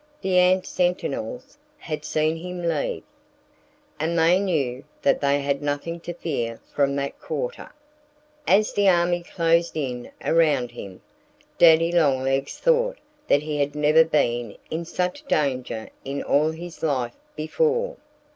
[0.21, 3.03] The ant sentinels had seen him leave.
[3.99, 7.71] And they knew that they had nothing to fear from that quarter.
[8.47, 11.01] As the army closed in around him,
[11.59, 17.13] Daddy Longlegs thought that he had never been in such danger in all his life
[17.35, 17.95] before.